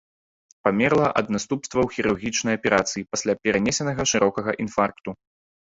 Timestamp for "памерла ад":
0.67-1.27